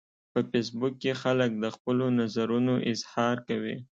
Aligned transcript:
په 0.31 0.39
فېسبوک 0.49 0.93
کې 1.03 1.13
خلک 1.21 1.49
د 1.63 1.65
خپلو 1.75 2.05
نظرونو 2.19 2.73
اظهار 2.91 3.35
کوي 3.47 3.75